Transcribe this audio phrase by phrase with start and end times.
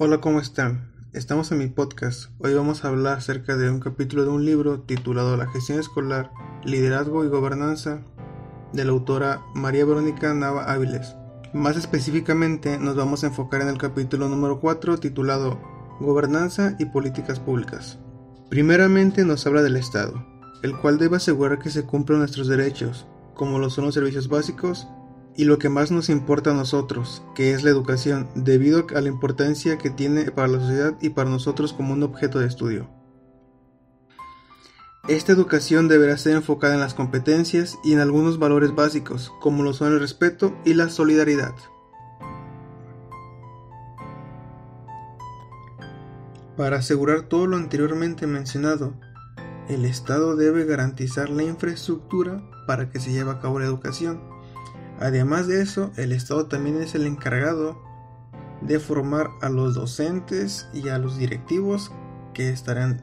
[0.00, 0.92] Hola, ¿cómo están?
[1.12, 2.30] Estamos en mi podcast.
[2.38, 6.30] Hoy vamos a hablar acerca de un capítulo de un libro titulado La gestión escolar,
[6.64, 8.02] liderazgo y gobernanza
[8.72, 11.16] de la autora María Verónica Nava Áviles.
[11.52, 15.58] Más específicamente nos vamos a enfocar en el capítulo número 4 titulado
[15.98, 17.98] Gobernanza y políticas públicas.
[18.50, 20.24] Primeramente nos habla del Estado,
[20.62, 24.86] el cual debe asegurar que se cumplan nuestros derechos, como lo son los servicios básicos,
[25.38, 29.08] y lo que más nos importa a nosotros, que es la educación, debido a la
[29.08, 32.90] importancia que tiene para la sociedad y para nosotros como un objeto de estudio.
[35.06, 39.74] Esta educación deberá ser enfocada en las competencias y en algunos valores básicos, como lo
[39.74, 41.54] son el respeto y la solidaridad.
[46.56, 48.94] Para asegurar todo lo anteriormente mencionado,
[49.68, 54.27] el Estado debe garantizar la infraestructura para que se lleve a cabo la educación,
[55.00, 57.80] Además de eso, el Estado también es el encargado
[58.60, 61.92] de formar a los docentes y a los directivos
[62.34, 63.02] que estarán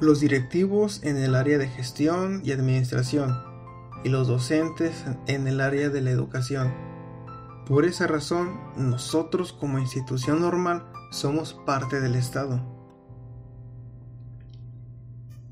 [0.00, 3.42] los directivos en el área de gestión y administración
[4.04, 6.72] y los docentes en el área de la educación.
[7.66, 12.60] Por esa razón, nosotros como institución normal somos parte del Estado.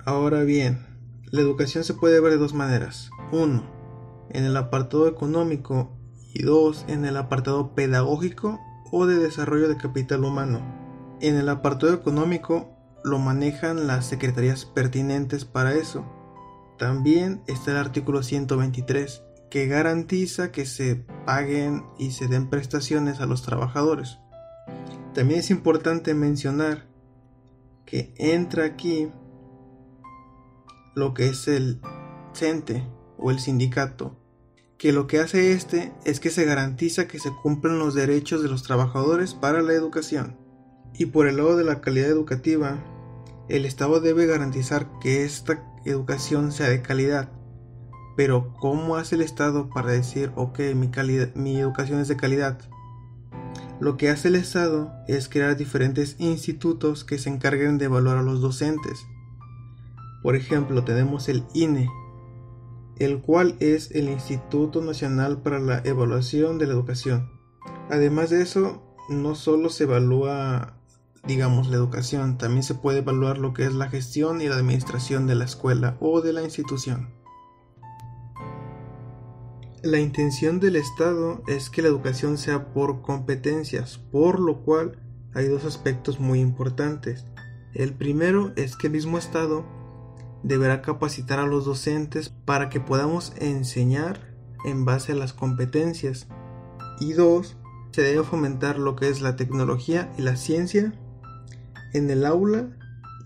[0.05, 0.87] Ahora bien,
[1.31, 3.11] la educación se puede ver de dos maneras.
[3.33, 3.74] Uno,
[4.31, 5.97] en el apartado económico
[6.35, 10.61] y dos en el apartado pedagógico o de desarrollo de capital humano.
[11.21, 12.71] En el apartado económico
[13.05, 16.05] lo manejan las secretarías pertinentes para eso.
[16.79, 23.27] También está el artículo 123 que garantiza que se paguen y se den prestaciones a
[23.27, 24.19] los trabajadores.
[25.15, 26.89] También es importante mencionar
[27.87, 29.13] que entra aquí
[30.97, 31.81] lo que es el
[32.35, 32.85] CENTE
[33.19, 34.17] o el sindicato,
[34.79, 38.49] que lo que hace este es que se garantiza que se cumplen los derechos de
[38.49, 40.37] los trabajadores para la educación.
[40.95, 42.79] Y por el lado de la calidad educativa,
[43.49, 47.31] el Estado debe garantizar que esta educación sea de calidad.
[48.17, 50.91] Pero ¿cómo hace el Estado para decir, ok, mi,
[51.35, 52.59] mi educación es de calidad?
[53.81, 58.23] Lo que hace el Estado es crear diferentes institutos que se encarguen de evaluar a
[58.23, 59.05] los docentes.
[60.23, 61.89] Por ejemplo, tenemos el INE,
[62.99, 67.31] el cual es el Instituto Nacional para la Evaluación de la Educación.
[67.91, 70.79] Además de eso, no solo se evalúa,
[71.27, 75.27] digamos, la educación, también se puede evaluar lo que es la gestión y la administración
[75.27, 77.09] de la escuela o de la institución.
[79.83, 84.99] La intención del Estado es que la educación sea por competencias, por lo cual
[85.35, 87.27] hay dos aspectos muy importantes.
[87.75, 89.67] El primero es que el mismo Estado
[90.45, 94.21] deberá capacitar a los docentes para que podamos enseñar
[94.65, 96.29] en base a las competencias.
[97.01, 97.57] Y dos,
[97.91, 100.93] se debe fomentar lo que es la tecnología y la ciencia
[101.93, 102.69] en el aula.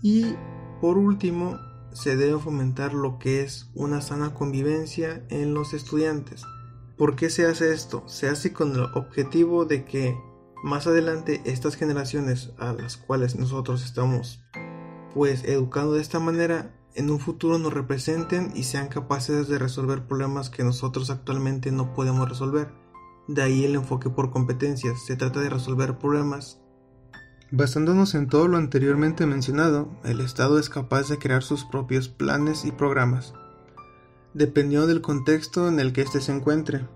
[0.01, 0.33] Y
[0.81, 1.59] por último,
[1.91, 6.43] se debe fomentar lo que es una sana convivencia en los estudiantes.
[6.97, 8.03] ¿Por qué se hace esto?
[8.07, 10.17] Se hace con el objetivo de que
[10.63, 14.43] más adelante estas generaciones a las cuales nosotros estamos
[15.13, 20.03] pues educando de esta manera en un futuro nos representen y sean capaces de resolver
[20.07, 22.71] problemas que nosotros actualmente no podemos resolver.
[23.27, 26.59] De ahí el enfoque por competencias, se trata de resolver problemas.
[27.51, 32.65] Basándonos en todo lo anteriormente mencionado, el Estado es capaz de crear sus propios planes
[32.65, 33.33] y programas,
[34.33, 36.87] dependiendo del contexto en el que éste se encuentre.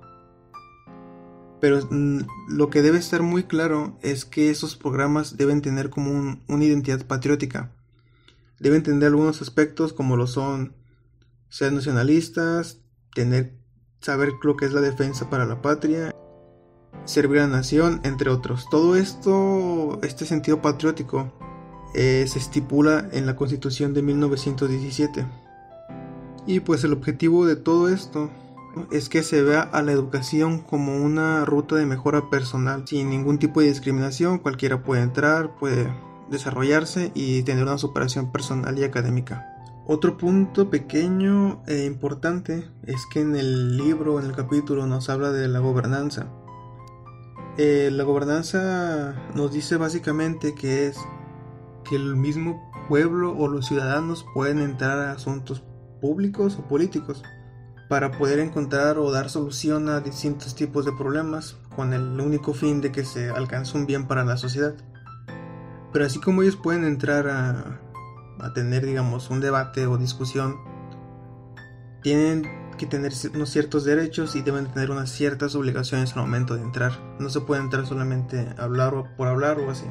[1.60, 6.40] Pero mm, lo que debe estar muy claro es que esos programas deben tener como
[6.48, 7.72] una identidad patriótica
[8.64, 10.74] deben entender algunos aspectos como lo son
[11.50, 12.80] ser nacionalistas,
[13.14, 13.58] tener
[14.00, 16.16] saber lo que es la defensa para la patria,
[17.04, 18.68] servir a la nación, entre otros.
[18.72, 21.34] Todo esto, este sentido patriótico,
[21.94, 25.28] eh, se estipula en la Constitución de 1917.
[26.48, 28.32] Y pues el objetivo de todo esto
[28.92, 33.40] es que se vea a la educación como una ruta de mejora personal, sin ningún
[33.40, 35.94] tipo de discriminación, cualquiera puede entrar, puede
[36.30, 39.50] desarrollarse y tener una superación personal y académica.
[39.86, 45.32] Otro punto pequeño e importante es que en el libro, en el capítulo, nos habla
[45.32, 46.28] de la gobernanza.
[47.58, 50.98] Eh, la gobernanza nos dice básicamente que es
[51.84, 55.64] que el mismo pueblo o los ciudadanos pueden entrar a asuntos
[56.02, 57.22] públicos o políticos
[57.90, 62.82] para poder encontrar o dar solución a distintos tipos de problemas con el único fin
[62.82, 64.76] de que se alcance un bien para la sociedad.
[65.94, 67.80] Pero así como ellos pueden entrar a,
[68.56, 70.58] tener, digamos, un debate o discusión,
[72.02, 76.64] tienen que tener unos ciertos derechos y deben tener unas ciertas obligaciones al momento de
[76.64, 76.92] entrar.
[77.20, 79.86] No se puede entrar solamente a hablar o por hablar o así.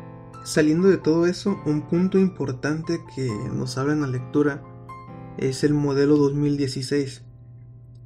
[0.44, 4.60] Saliendo de todo eso, un punto importante que nos habla en la lectura
[5.38, 7.22] es el modelo 2016.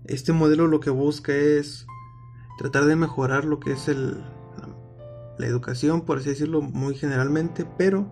[0.05, 1.87] Este modelo lo que busca es
[2.59, 4.23] tratar de mejorar lo que es el,
[5.39, 8.07] la educación, por así decirlo, muy generalmente, pero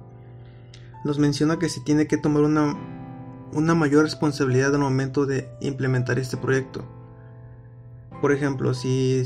[1.05, 2.76] nos menciona que se tiene que tomar una,
[3.53, 6.85] una mayor responsabilidad al momento de implementar este proyecto.
[8.21, 9.23] Por ejemplo, si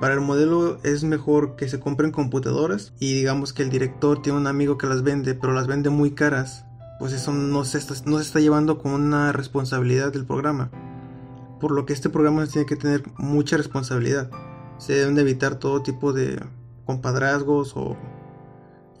[0.00, 4.38] para el modelo es mejor que se compren computadoras y digamos que el director tiene
[4.38, 6.64] un amigo que las vende, pero las vende muy caras,
[6.98, 10.70] pues eso no se está, no se está llevando con una responsabilidad del programa.
[11.60, 14.30] Por lo que este programa tiene que tener mucha responsabilidad.
[14.78, 16.40] Se deben de evitar todo tipo de
[16.84, 17.96] compadrazgos o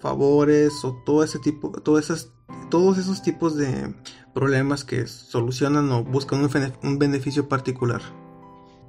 [0.00, 2.32] favores o todo ese tipo, esas,
[2.70, 3.94] todos esos tipos de
[4.34, 6.48] problemas que solucionan o buscan
[6.82, 8.02] un, beneficio particular.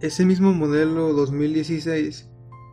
[0.01, 2.29] Ese mismo modelo 2016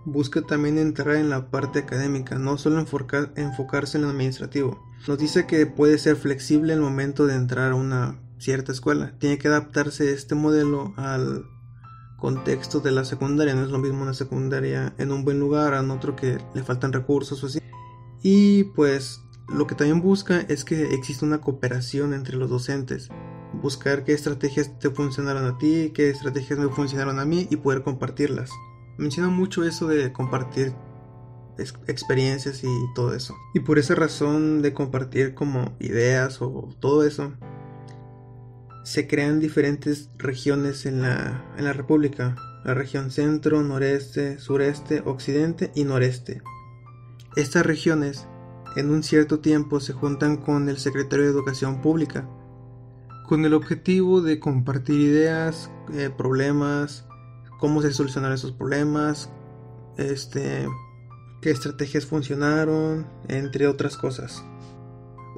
[0.06, 4.82] busca también entrar en la parte académica, no solo enfocarse en lo administrativo.
[5.06, 9.14] Nos dice que puede ser flexible el momento de entrar a una cierta escuela.
[9.18, 11.44] Tiene que adaptarse este modelo al
[12.20, 13.54] contexto de la secundaria.
[13.54, 16.92] No es lo mismo una secundaria en un buen lugar a otro que le faltan
[16.92, 17.58] recursos o así.
[18.22, 23.08] Y pues lo que también busca es que exista una cooperación entre los docentes.
[23.52, 27.82] Buscar qué estrategias te funcionaron a ti, qué estrategias me funcionaron a mí y poder
[27.82, 28.50] compartirlas.
[28.96, 30.72] Menciona mucho eso de compartir
[31.86, 33.34] experiencias y todo eso.
[33.54, 37.32] Y por esa razón de compartir como ideas o todo eso,
[38.82, 45.70] se crean diferentes regiones en la, en la República, la región centro, noreste, sureste, occidente
[45.74, 46.42] y noreste.
[47.36, 48.26] Estas regiones
[48.76, 52.28] en un cierto tiempo se juntan con el secretario de Educación Pública,
[53.28, 57.06] con el objetivo de compartir ideas, eh, problemas,
[57.58, 59.30] cómo se solucionan esos problemas,
[59.96, 60.66] este,
[61.40, 64.44] qué estrategias funcionaron, entre otras cosas.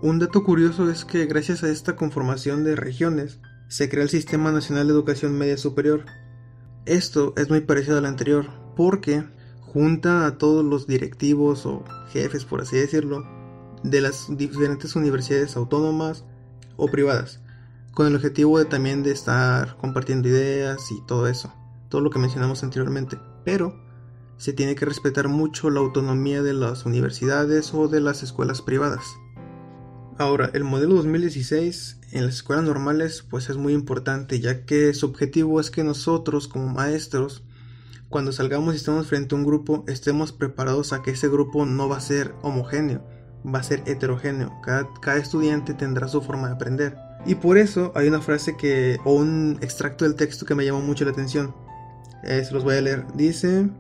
[0.03, 3.39] Un dato curioso es que gracias a esta conformación de regiones
[3.69, 6.07] se crea el Sistema Nacional de Educación Media Superior.
[6.87, 9.23] Esto es muy parecido al anterior porque
[9.61, 13.25] junta a todos los directivos o jefes, por así decirlo,
[13.85, 16.25] de las diferentes universidades autónomas
[16.77, 17.41] o privadas,
[17.95, 21.55] con el objetivo de también de estar compartiendo ideas y todo eso,
[21.89, 23.21] todo lo que mencionamos anteriormente.
[23.45, 23.81] Pero
[24.37, 29.05] se tiene que respetar mucho la autonomía de las universidades o de las escuelas privadas.
[30.19, 35.07] Ahora, el modelo 2016 en las escuelas normales pues es muy importante ya que su
[35.07, 37.45] objetivo es que nosotros como maestros
[38.11, 41.89] cuando salgamos y estemos frente a un grupo estemos preparados a que ese grupo no
[41.89, 43.03] va a ser homogéneo,
[43.43, 46.97] va a ser heterogéneo, cada, cada estudiante tendrá su forma de aprender.
[47.25, 50.83] Y por eso hay una frase que, o un extracto del texto que me llamó
[50.83, 51.55] mucho la atención.
[52.25, 53.07] Se los voy a leer.
[53.15, 53.71] Dice,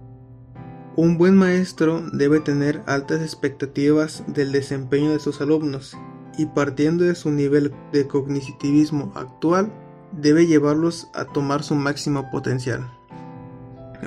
[0.96, 5.96] un buen maestro debe tener altas expectativas del desempeño de sus alumnos
[6.38, 9.72] y partiendo de su nivel de cognitivismo actual,
[10.12, 12.90] debe llevarlos a tomar su máximo potencial.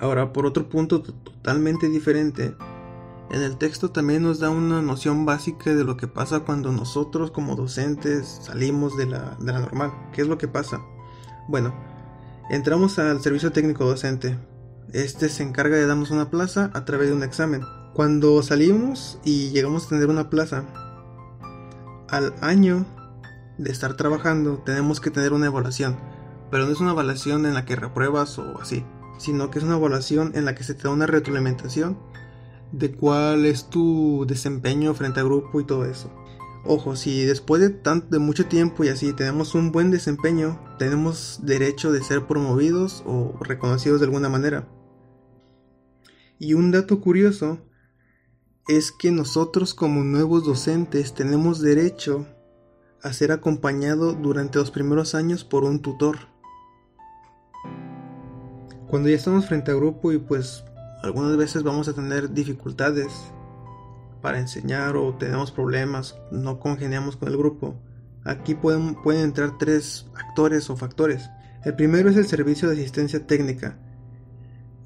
[0.02, 2.56] Ahora, por otro punto totalmente diferente,
[3.32, 7.32] en el texto también nos da una noción básica de lo que pasa cuando nosotros
[7.32, 9.94] como docentes salimos de la, de la normal.
[10.14, 10.82] ¿Qué es lo que pasa?
[11.48, 11.74] Bueno,
[12.50, 14.38] entramos al servicio técnico docente.
[14.94, 17.64] Este se encarga de darnos una plaza a través de un examen.
[17.94, 20.66] Cuando salimos y llegamos a tener una plaza,
[22.16, 22.86] al año
[23.58, 25.98] de estar trabajando tenemos que tener una evaluación,
[26.50, 28.86] pero no es una evaluación en la que repruebas o así,
[29.18, 31.98] sino que es una evaluación en la que se te da una retroalimentación
[32.72, 36.10] de cuál es tu desempeño frente al grupo y todo eso.
[36.66, 41.42] Ojo, si después de, tanto, de mucho tiempo y así tenemos un buen desempeño, tenemos
[41.44, 44.68] derecho de ser promovidos o reconocidos de alguna manera.
[46.40, 47.60] Y un dato curioso
[48.68, 52.26] es que nosotros como nuevos docentes tenemos derecho
[53.04, 56.18] a ser acompañado durante los primeros años por un tutor.
[58.90, 60.64] Cuando ya estamos frente a grupo y pues
[61.04, 63.14] algunas veces vamos a tener dificultades
[64.22, 67.76] para enseñar o tenemos problemas, no congeniamos con el grupo,
[68.24, 71.30] aquí pueden, pueden entrar tres actores o factores.
[71.64, 73.78] El primero es el servicio de asistencia técnica,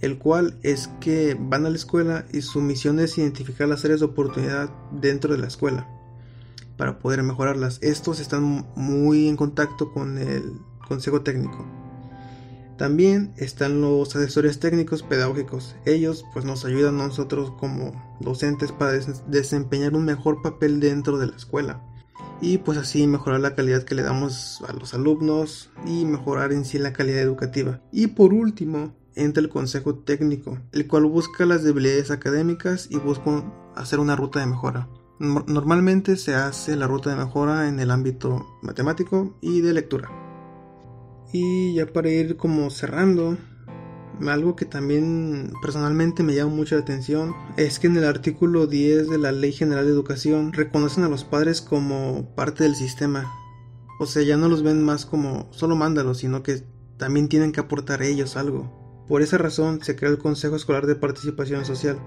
[0.02, 4.00] el cual es que van a la escuela y su misión es identificar las áreas
[4.00, 5.88] de oportunidad dentro de la escuela
[6.78, 7.80] para poder mejorarlas.
[7.82, 11.66] Estos están muy en contacto con el consejo técnico.
[12.78, 15.76] También están los asesores técnicos pedagógicos.
[15.86, 17.92] Ellos pues nos ayudan a nosotros como
[18.22, 18.94] docentes para
[19.28, 21.84] desempeñar un mejor papel dentro de la escuela.
[22.42, 26.64] y pues así mejorar la calidad que le damos a los alumnos y mejorar en
[26.64, 27.82] sí la calidad educativa.
[27.92, 33.44] Y por último, entra el consejo técnico, el cual busca las debilidades académicas y busca
[33.76, 34.90] hacer una ruta de mejora.
[35.20, 40.10] Normalmente se hace la ruta de mejora en el ámbito matemático y de lectura.
[41.34, 43.38] Y ya para ir como cerrando,
[44.28, 49.18] algo que también personalmente me llama mucha atención es que en el artículo 10 de
[49.18, 53.32] la Ley General de Educación reconocen a los padres como parte del sistema.
[54.00, 56.64] O sea, ya no los ven más como solo mándalos, sino que
[56.98, 58.79] también tienen que aportar ellos algo.
[59.10, 62.00] Por esa razón se creó el Consejo Escolar de Participación Social,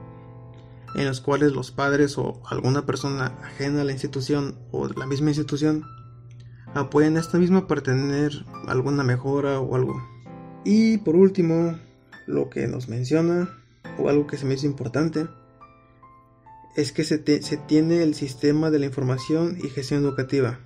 [0.94, 5.30] en los cuales los padres o alguna persona ajena a la institución o la misma
[5.30, 5.82] institución
[6.74, 8.30] apoyan a esta misma para tener
[8.68, 10.00] alguna mejora o algo.
[10.64, 11.76] Y por último,
[12.28, 13.50] lo que nos menciona,
[13.98, 15.26] o algo que se me hizo importante,
[16.76, 20.60] es que se, se tiene el sistema de la información y gestión educativa.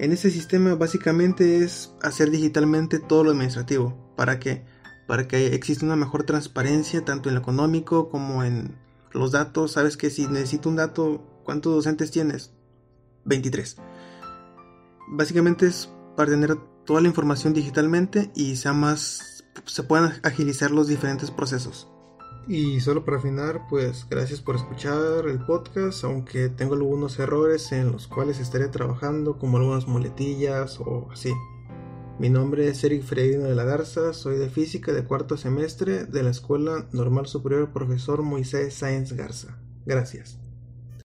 [0.00, 4.12] En ese sistema básicamente es hacer digitalmente todo lo administrativo.
[4.16, 4.64] ¿Para que
[5.06, 8.76] Para que exista una mejor transparencia tanto en lo económico como en
[9.12, 12.52] los datos, sabes que si necesito un dato, ¿cuántos docentes tienes?
[13.24, 13.76] 23.
[15.08, 20.88] Básicamente es para tener toda la información digitalmente y sea más se puedan agilizar los
[20.88, 21.88] diferentes procesos.
[22.48, 27.90] Y solo para afinar, pues gracias por escuchar el podcast, aunque tengo algunos errores en
[27.90, 31.32] los cuales estaré trabajando, como algunas muletillas o así.
[32.18, 36.22] Mi nombre es Eric Freirino de la Garza, soy de física de cuarto semestre de
[36.22, 39.58] la Escuela Normal Superior Profesor Moisés Sáenz Garza.
[39.84, 40.45] Gracias.